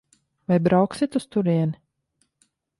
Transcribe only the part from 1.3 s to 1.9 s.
turieni?